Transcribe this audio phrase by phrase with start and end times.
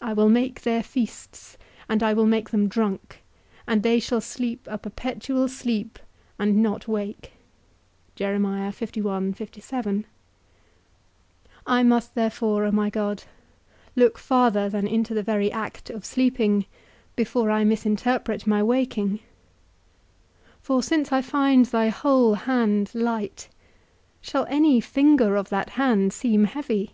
[0.00, 1.58] I will make their feasts,
[1.88, 3.24] and I will make them drunk,
[3.66, 5.98] and they shall sleep a perpetual sleep,
[6.38, 7.32] and not wake.
[8.20, 8.62] I
[11.82, 13.24] must therefore, O my God,
[13.96, 16.66] look farther than into the very act of sleeping
[17.16, 19.18] before I misinterpret my waking;
[20.60, 23.48] for since I find thy whole hand light,
[24.20, 26.92] shall any finger of that hand seem heavy?